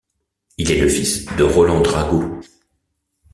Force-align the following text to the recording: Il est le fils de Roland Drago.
Il 0.57 0.71
est 0.71 0.79
le 0.81 0.89
fils 0.89 1.27
de 1.35 1.43
Roland 1.43 1.81
Drago. 1.81 2.41